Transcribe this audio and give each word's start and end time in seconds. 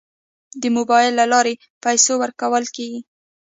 د 0.61 0.63
موبایل 0.77 1.13
له 1.19 1.25
لارې 1.33 1.53
پیسې 1.83 2.13
ورکول 2.21 2.63
کیږي. 2.75 2.99